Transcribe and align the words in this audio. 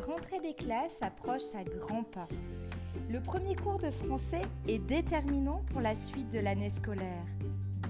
rentrée 0.00 0.40
des 0.40 0.54
classes 0.54 1.02
approche 1.02 1.54
à 1.54 1.64
grands 1.64 2.04
pas. 2.04 2.28
Le 3.10 3.20
premier 3.20 3.54
cours 3.54 3.78
de 3.78 3.90
français 3.90 4.42
est 4.66 4.78
déterminant 4.78 5.62
pour 5.70 5.80
la 5.80 5.94
suite 5.94 6.30
de 6.32 6.38
l'année 6.38 6.70
scolaire. 6.70 7.24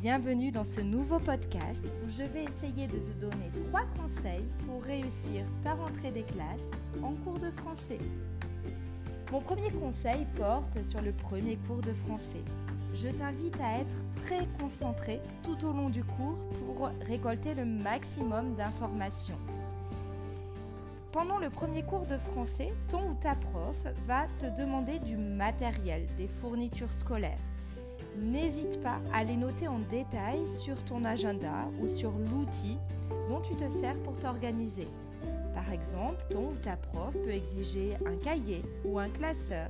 Bienvenue 0.00 0.50
dans 0.50 0.64
ce 0.64 0.80
nouveau 0.80 1.18
podcast 1.18 1.92
où 2.04 2.08
je 2.08 2.22
vais 2.22 2.44
essayer 2.44 2.86
de 2.86 2.98
te 2.98 3.12
donner 3.20 3.50
trois 3.68 3.84
conseils 3.98 4.46
pour 4.66 4.82
réussir 4.82 5.44
ta 5.62 5.74
rentrée 5.74 6.12
des 6.12 6.22
classes 6.22 6.70
en 7.02 7.14
cours 7.14 7.38
de 7.38 7.50
français. 7.50 7.98
Mon 9.30 9.40
premier 9.40 9.70
conseil 9.70 10.26
porte 10.36 10.82
sur 10.84 11.02
le 11.02 11.12
premier 11.12 11.56
cours 11.66 11.82
de 11.82 11.92
français. 11.92 12.42
Je 12.94 13.08
t'invite 13.08 13.60
à 13.60 13.80
être 13.80 13.96
très 14.24 14.46
concentré 14.58 15.20
tout 15.42 15.62
au 15.66 15.72
long 15.72 15.90
du 15.90 16.02
cours 16.02 16.48
pour 16.64 16.90
récolter 17.06 17.54
le 17.54 17.66
maximum 17.66 18.54
d'informations. 18.54 19.38
Pendant 21.12 21.38
le 21.38 21.48
premier 21.48 21.82
cours 21.82 22.04
de 22.04 22.18
français, 22.18 22.74
ton 22.88 23.10
ou 23.10 23.14
ta 23.14 23.34
prof 23.34 23.82
va 24.06 24.26
te 24.38 24.46
demander 24.60 24.98
du 24.98 25.16
matériel, 25.16 26.06
des 26.18 26.28
fournitures 26.28 26.92
scolaires. 26.92 27.38
N'hésite 28.18 28.82
pas 28.82 29.00
à 29.12 29.24
les 29.24 29.36
noter 29.36 29.68
en 29.68 29.78
détail 29.78 30.46
sur 30.46 30.84
ton 30.84 31.04
agenda 31.04 31.68
ou 31.80 31.88
sur 31.88 32.10
l'outil 32.10 32.76
dont 33.30 33.40
tu 33.40 33.56
te 33.56 33.68
sers 33.70 33.96
pour 34.02 34.18
t'organiser. 34.18 34.88
Par 35.54 35.72
exemple, 35.72 36.22
ton 36.30 36.50
ou 36.50 36.56
ta 36.56 36.76
prof 36.76 37.14
peut 37.14 37.30
exiger 37.30 37.96
un 38.06 38.16
cahier 38.16 38.62
ou 38.84 38.98
un 38.98 39.08
classeur, 39.08 39.68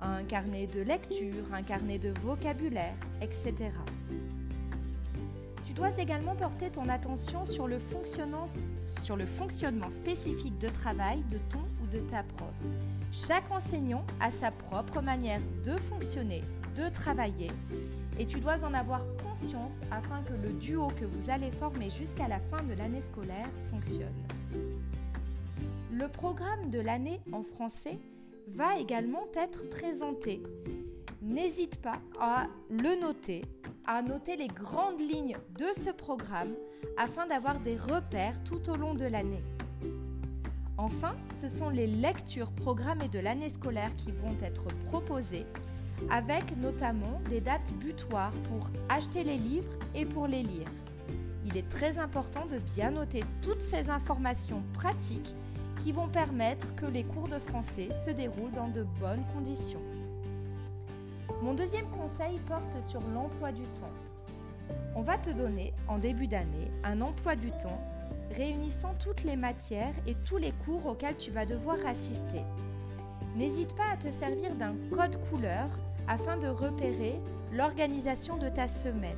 un 0.00 0.22
carnet 0.22 0.68
de 0.68 0.80
lecture, 0.80 1.52
un 1.52 1.62
carnet 1.62 1.98
de 1.98 2.10
vocabulaire, 2.20 2.94
etc 3.20 3.70
dois 5.78 5.96
également 5.96 6.34
porter 6.34 6.70
ton 6.70 6.88
attention 6.88 7.46
sur 7.46 7.68
le, 7.68 7.78
fonctionnement, 7.78 8.46
sur 8.76 9.14
le 9.14 9.26
fonctionnement 9.26 9.90
spécifique 9.90 10.58
de 10.58 10.68
travail 10.68 11.22
de 11.30 11.38
ton 11.48 11.60
ou 11.82 11.86
de 11.86 12.00
ta 12.00 12.24
prof. 12.24 12.52
Chaque 13.12 13.48
enseignant 13.52 14.04
a 14.18 14.32
sa 14.32 14.50
propre 14.50 15.00
manière 15.00 15.40
de 15.64 15.78
fonctionner, 15.78 16.42
de 16.74 16.88
travailler, 16.88 17.52
et 18.18 18.26
tu 18.26 18.40
dois 18.40 18.64
en 18.64 18.74
avoir 18.74 19.04
conscience 19.22 19.74
afin 19.92 20.20
que 20.22 20.32
le 20.32 20.52
duo 20.54 20.88
que 20.88 21.04
vous 21.04 21.30
allez 21.30 21.52
former 21.52 21.90
jusqu'à 21.90 22.26
la 22.26 22.40
fin 22.40 22.64
de 22.64 22.74
l'année 22.74 23.00
scolaire 23.00 23.48
fonctionne. 23.70 24.26
Le 25.92 26.08
programme 26.08 26.70
de 26.70 26.80
l'année 26.80 27.20
en 27.30 27.44
français 27.44 28.00
va 28.48 28.78
également 28.80 29.28
être 29.36 29.70
présenté. 29.70 30.42
N'hésite 31.22 31.80
pas 31.82 32.00
à 32.20 32.46
le 32.70 33.00
noter 33.00 33.42
à 33.88 34.02
noter 34.02 34.36
les 34.36 34.48
grandes 34.48 35.00
lignes 35.00 35.38
de 35.58 35.64
ce 35.74 35.88
programme 35.88 36.54
afin 36.98 37.26
d'avoir 37.26 37.58
des 37.58 37.76
repères 37.76 38.44
tout 38.44 38.68
au 38.68 38.76
long 38.76 38.94
de 38.94 39.06
l'année. 39.06 39.42
Enfin, 40.76 41.16
ce 41.40 41.48
sont 41.48 41.70
les 41.70 41.86
lectures 41.86 42.52
programmées 42.52 43.08
de 43.08 43.18
l'année 43.18 43.48
scolaire 43.48 43.96
qui 43.96 44.12
vont 44.12 44.36
être 44.42 44.68
proposées, 44.84 45.46
avec 46.10 46.54
notamment 46.58 47.18
des 47.30 47.40
dates 47.40 47.72
butoirs 47.78 48.34
pour 48.44 48.68
acheter 48.90 49.24
les 49.24 49.38
livres 49.38 49.72
et 49.94 50.04
pour 50.04 50.26
les 50.26 50.42
lire. 50.42 50.68
Il 51.46 51.56
est 51.56 51.68
très 51.70 51.98
important 51.98 52.44
de 52.44 52.58
bien 52.58 52.90
noter 52.90 53.24
toutes 53.40 53.62
ces 53.62 53.88
informations 53.88 54.62
pratiques 54.74 55.34
qui 55.78 55.92
vont 55.92 56.08
permettre 56.08 56.74
que 56.76 56.84
les 56.84 57.04
cours 57.04 57.28
de 57.28 57.38
français 57.38 57.88
se 58.04 58.10
déroulent 58.10 58.52
dans 58.52 58.68
de 58.68 58.82
bonnes 59.00 59.24
conditions. 59.34 59.80
Mon 61.40 61.54
deuxième 61.54 61.88
conseil 61.90 62.40
porte 62.48 62.82
sur 62.82 63.00
l'emploi 63.14 63.52
du 63.52 63.62
temps. 63.62 63.92
On 64.96 65.02
va 65.02 65.18
te 65.18 65.30
donner 65.30 65.72
en 65.86 65.98
début 65.98 66.26
d'année 66.26 66.70
un 66.82 67.00
emploi 67.00 67.36
du 67.36 67.52
temps 67.52 67.80
réunissant 68.32 68.94
toutes 68.98 69.22
les 69.22 69.36
matières 69.36 69.94
et 70.08 70.16
tous 70.16 70.36
les 70.36 70.50
cours 70.64 70.84
auxquels 70.86 71.16
tu 71.16 71.30
vas 71.30 71.46
devoir 71.46 71.76
assister. 71.86 72.42
N'hésite 73.36 73.76
pas 73.76 73.92
à 73.92 73.96
te 73.96 74.10
servir 74.10 74.56
d'un 74.56 74.74
code 74.90 75.16
couleur 75.30 75.68
afin 76.08 76.36
de 76.36 76.48
repérer 76.48 77.20
l'organisation 77.52 78.36
de 78.36 78.48
ta 78.48 78.66
semaine. 78.66 79.16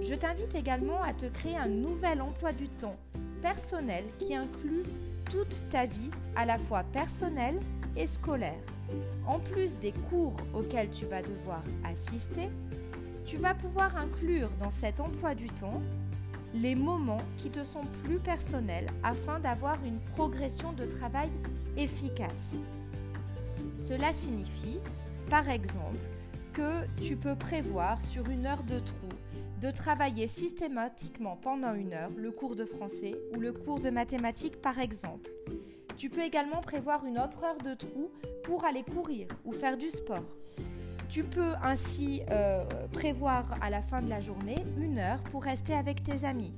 Je 0.00 0.14
t'invite 0.14 0.54
également 0.54 1.02
à 1.02 1.12
te 1.12 1.26
créer 1.26 1.56
un 1.56 1.68
nouvel 1.68 2.22
emploi 2.22 2.52
du 2.52 2.68
temps 2.68 2.96
personnel 3.42 4.04
qui 4.18 4.34
inclut 4.34 4.84
toute 5.28 5.68
ta 5.70 5.86
vie, 5.86 6.10
à 6.36 6.44
la 6.44 6.56
fois 6.56 6.84
personnelle 6.84 7.58
et 7.96 8.06
scolaire. 8.06 8.62
En 9.26 9.38
plus 9.38 9.78
des 9.78 9.92
cours 10.10 10.36
auxquels 10.54 10.90
tu 10.90 11.06
vas 11.06 11.22
devoir 11.22 11.62
assister, 11.84 12.48
tu 13.24 13.36
vas 13.36 13.54
pouvoir 13.54 13.96
inclure 13.96 14.48
dans 14.58 14.70
cet 14.70 15.00
emploi 15.00 15.34
du 15.34 15.46
temps 15.48 15.80
les 16.54 16.74
moments 16.74 17.22
qui 17.36 17.50
te 17.50 17.62
sont 17.62 17.84
plus 18.02 18.18
personnels 18.18 18.90
afin 19.02 19.38
d'avoir 19.38 19.76
une 19.84 20.00
progression 20.12 20.72
de 20.72 20.84
travail 20.84 21.30
efficace. 21.76 22.56
Cela 23.74 24.12
signifie, 24.12 24.78
par 25.28 25.48
exemple, 25.48 25.98
que 26.52 26.84
tu 27.00 27.16
peux 27.16 27.36
prévoir 27.36 28.00
sur 28.00 28.28
une 28.28 28.46
heure 28.46 28.64
de 28.64 28.80
trou 28.80 29.08
de 29.60 29.70
travailler 29.70 30.26
systématiquement 30.26 31.36
pendant 31.36 31.74
une 31.74 31.92
heure 31.92 32.10
le 32.16 32.30
cours 32.30 32.56
de 32.56 32.64
français 32.64 33.14
ou 33.36 33.40
le 33.40 33.52
cours 33.52 33.78
de 33.78 33.90
mathématiques 33.90 34.60
par 34.60 34.78
exemple. 34.78 35.30
Tu 36.00 36.08
peux 36.08 36.22
également 36.22 36.62
prévoir 36.62 37.04
une 37.04 37.18
autre 37.18 37.44
heure 37.44 37.58
de 37.58 37.74
trou 37.74 38.10
pour 38.42 38.64
aller 38.64 38.82
courir 38.82 39.28
ou 39.44 39.52
faire 39.52 39.76
du 39.76 39.90
sport. 39.90 40.24
Tu 41.10 41.24
peux 41.24 41.52
ainsi 41.62 42.22
euh, 42.30 42.64
prévoir 42.90 43.54
à 43.60 43.68
la 43.68 43.82
fin 43.82 44.00
de 44.00 44.08
la 44.08 44.18
journée 44.18 44.54
une 44.78 44.98
heure 44.98 45.22
pour 45.24 45.44
rester 45.44 45.74
avec 45.74 46.02
tes 46.02 46.24
amis. 46.24 46.54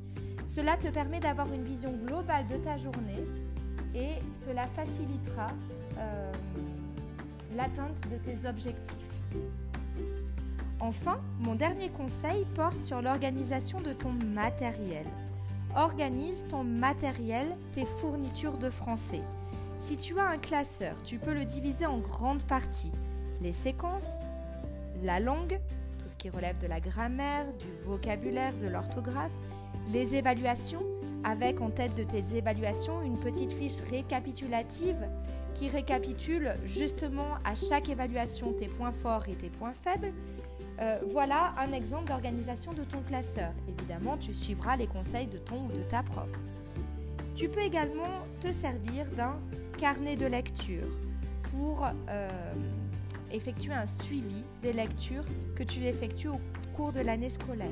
Cela 0.46 0.76
te 0.76 0.86
permet 0.86 1.18
d'avoir 1.18 1.52
une 1.52 1.64
vision 1.64 1.90
globale 1.90 2.46
de 2.46 2.56
ta 2.56 2.76
journée 2.76 3.26
et 3.96 4.10
cela 4.32 4.68
facilitera 4.68 5.48
euh, 5.98 6.32
l'atteinte 7.56 8.00
de 8.12 8.18
tes 8.18 8.46
objectifs. 8.48 8.96
Enfin, 10.78 11.20
mon 11.40 11.56
dernier 11.56 11.88
conseil 11.88 12.46
porte 12.54 12.80
sur 12.80 13.02
l'organisation 13.02 13.80
de 13.80 13.92
ton 13.92 14.12
matériel. 14.12 15.06
Organise 15.74 16.46
ton 16.48 16.64
matériel, 16.64 17.56
tes 17.72 17.86
fournitures 17.86 18.58
de 18.58 18.68
français. 18.68 19.22
Si 19.78 19.96
tu 19.96 20.18
as 20.18 20.28
un 20.28 20.36
classeur, 20.36 21.02
tu 21.02 21.18
peux 21.18 21.32
le 21.32 21.46
diviser 21.46 21.86
en 21.86 21.98
grandes 21.98 22.44
parties. 22.44 22.92
Les 23.40 23.54
séquences, 23.54 24.18
la 25.02 25.18
langue, 25.18 25.58
tout 25.98 26.08
ce 26.08 26.16
qui 26.18 26.28
relève 26.28 26.58
de 26.58 26.66
la 26.66 26.78
grammaire, 26.78 27.46
du 27.54 27.72
vocabulaire, 27.86 28.54
de 28.58 28.66
l'orthographe, 28.66 29.32
les 29.90 30.14
évaluations, 30.14 30.84
avec 31.24 31.62
en 31.62 31.70
tête 31.70 31.94
de 31.94 32.04
tes 32.04 32.36
évaluations 32.36 33.00
une 33.00 33.18
petite 33.18 33.52
fiche 33.52 33.80
récapitulative 33.90 35.08
qui 35.54 35.70
récapitule 35.70 36.54
justement 36.66 37.38
à 37.44 37.54
chaque 37.54 37.88
évaluation 37.88 38.52
tes 38.52 38.68
points 38.68 38.92
forts 38.92 39.28
et 39.28 39.36
tes 39.36 39.50
points 39.50 39.72
faibles, 39.72 40.12
euh, 40.80 40.98
voilà 41.10 41.54
un 41.58 41.72
exemple 41.72 42.08
d'organisation 42.08 42.72
de 42.72 42.84
ton 42.84 43.00
classeur. 43.02 43.52
Évidemment, 43.68 44.16
tu 44.16 44.34
suivras 44.34 44.76
les 44.76 44.86
conseils 44.86 45.26
de 45.26 45.38
ton 45.38 45.66
ou 45.66 45.72
de 45.72 45.82
ta 45.82 46.02
prof. 46.02 46.30
Tu 47.34 47.48
peux 47.48 47.60
également 47.60 48.26
te 48.40 48.52
servir 48.52 49.08
d'un 49.10 49.38
carnet 49.78 50.16
de 50.16 50.26
lecture 50.26 50.88
pour 51.50 51.86
euh, 52.08 52.28
effectuer 53.30 53.72
un 53.72 53.86
suivi 53.86 54.44
des 54.62 54.72
lectures 54.72 55.24
que 55.56 55.62
tu 55.62 55.84
effectues 55.84 56.28
au 56.28 56.40
cours 56.74 56.92
de 56.92 57.00
l'année 57.00 57.30
scolaire. 57.30 57.68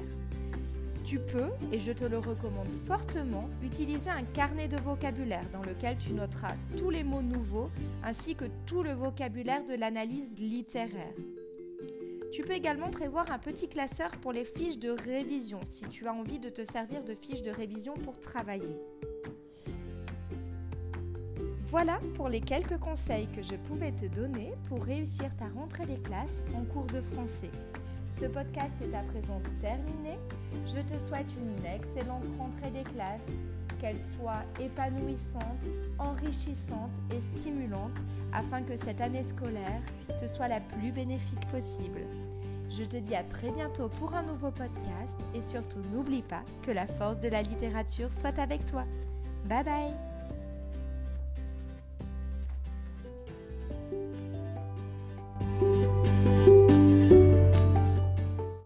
Tu 1.05 1.19
peux, 1.19 1.49
et 1.73 1.79
je 1.79 1.93
te 1.93 2.05
le 2.05 2.19
recommande 2.19 2.71
fortement, 2.87 3.49
utiliser 3.63 4.11
un 4.11 4.23
carnet 4.23 4.69
de 4.69 4.77
vocabulaire 4.77 5.49
dans 5.53 5.63
lequel 5.63 5.97
tu 5.99 6.13
noteras 6.13 6.55
tous 6.77 6.91
les 6.91 7.05
mots 7.05 7.23
nouveaux 7.23 7.71
ainsi 8.05 8.35
que 8.35 8.45
tout 8.67 8.83
le 8.83 8.93
vocabulaire 8.93 9.65
de 9.65 9.75
l'analyse 9.75 10.39
littéraire. 10.39 11.15
Tu 12.33 12.43
peux 12.43 12.53
également 12.53 12.91
prévoir 12.91 13.33
un 13.33 13.39
petit 13.39 13.69
classeur 13.69 14.11
pour 14.19 14.33
les 14.33 14.45
fiches 14.45 14.79
de 14.79 14.91
révision 14.91 15.61
si 15.65 15.89
tu 15.89 16.07
as 16.07 16.15
envie 16.15 16.39
de 16.39 16.49
te 16.49 16.65
servir 16.65 17.03
de 17.03 17.15
fiches 17.15 17.43
de 17.43 17.51
révision 17.51 17.95
pour 17.95 18.21
travailler. 18.21 18.77
Voilà 21.67 22.01
pour 22.15 22.29
les 22.29 22.41
quelques 22.41 22.79
conseils 22.79 23.29
que 23.29 23.43
je 23.43 23.55
pouvais 23.55 23.93
te 23.93 24.07
donner 24.07 24.55
pour 24.69 24.83
réussir 24.83 25.37
ta 25.37 25.49
rentrée 25.49 25.87
des 25.87 26.01
classes 26.01 26.43
en 26.55 26.65
cours 26.65 26.87
de 26.87 27.01
français. 27.01 27.51
Ce 28.21 28.27
podcast 28.27 28.75
est 28.83 28.95
à 28.95 29.01
présent 29.05 29.41
terminé. 29.63 30.19
Je 30.67 30.81
te 30.81 30.99
souhaite 30.99 31.33
une 31.39 31.65
excellente 31.65 32.27
rentrée 32.39 32.71
des 32.71 32.83
classes, 32.83 33.31
qu'elle 33.81 33.97
soit 33.97 34.43
épanouissante, 34.61 35.65
enrichissante 35.99 36.91
et 37.17 37.21
stimulante 37.21 37.97
afin 38.35 38.61
que 38.63 38.77
cette 38.77 39.01
année 39.01 39.23
scolaire 39.23 39.81
te 40.21 40.27
soit 40.27 40.49
la 40.49 40.61
plus 40.61 40.93
bénéfique 40.93 41.49
possible. 41.51 42.01
Je 42.69 42.85
te 42.85 42.99
dis 42.99 43.15
à 43.15 43.23
très 43.23 43.53
bientôt 43.53 43.89
pour 43.89 44.15
un 44.15 44.23
nouveau 44.23 44.51
podcast 44.51 45.17
et 45.35 45.41
surtout 45.41 45.81
n'oublie 45.91 46.23
pas 46.23 46.43
que 46.63 46.73
la 46.73 46.87
force 46.87 47.21
de 47.21 47.29
la 47.29 47.41
littérature 47.41 48.13
soit 48.13 48.39
avec 48.39 48.67
toi. 48.67 48.85
Bye 49.47 49.65
bye 49.65 50.10